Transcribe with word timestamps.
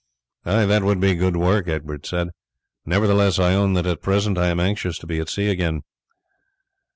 "That 0.45 0.81
would 0.81 0.99
be 0.99 1.13
good 1.13 1.37
work," 1.37 1.67
Egbert 1.67 2.07
said; 2.07 2.29
"nevertheless 2.87 3.37
I 3.37 3.53
own 3.53 3.73
that 3.73 3.85
at 3.85 4.01
present 4.01 4.35
I 4.35 4.47
am 4.47 4.59
anxious 4.59 4.97
to 4.97 5.05
be 5.05 5.19
at 5.19 5.29
sea 5.29 5.47
again." 5.47 5.83